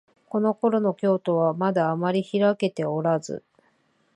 [0.29, 3.43] このころの京都は、まだあまりひらけておらず、